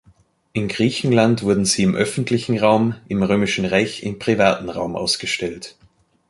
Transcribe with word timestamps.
In 0.53 0.67
Griechenland 0.67 1.43
wurden 1.43 1.63
sie 1.63 1.83
im 1.83 1.93
öffentlichen 1.95 2.57
Raum, 2.57 2.95
im 3.07 3.21
römischen 3.21 3.65
Reich 3.65 4.01
im 4.01 4.17
privaten 4.17 4.67
Raum 4.71 4.95
ausgestellt. 4.95 5.75